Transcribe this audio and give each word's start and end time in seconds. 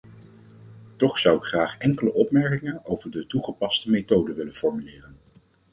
Toch 0.95 1.17
zou 1.19 1.37
ik 1.37 1.43
graag 1.43 1.77
enkele 1.77 2.13
opmerkingen 2.13 2.85
over 2.85 3.11
de 3.11 3.25
toegepaste 3.27 3.89
methode 3.89 4.33
willen 4.33 4.53
formuleren. 4.53 5.17